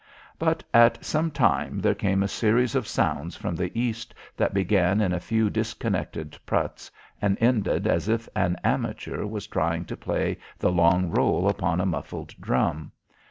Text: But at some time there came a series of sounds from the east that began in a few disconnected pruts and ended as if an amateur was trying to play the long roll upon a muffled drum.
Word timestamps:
But 0.39 0.63
at 0.73 1.05
some 1.05 1.29
time 1.29 1.77
there 1.79 1.93
came 1.93 2.23
a 2.23 2.27
series 2.27 2.73
of 2.73 2.87
sounds 2.87 3.35
from 3.35 3.55
the 3.55 3.71
east 3.79 4.15
that 4.35 4.51
began 4.51 4.99
in 4.99 5.13
a 5.13 5.19
few 5.19 5.47
disconnected 5.51 6.35
pruts 6.43 6.89
and 7.21 7.37
ended 7.39 7.85
as 7.85 8.09
if 8.09 8.27
an 8.35 8.57
amateur 8.63 9.25
was 9.27 9.45
trying 9.45 9.85
to 9.85 9.95
play 9.95 10.39
the 10.57 10.71
long 10.71 11.11
roll 11.11 11.47
upon 11.47 11.79
a 11.79 11.85
muffled 11.85 12.33
drum. 12.41 12.91